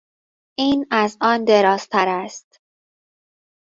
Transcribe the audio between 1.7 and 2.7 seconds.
تر است.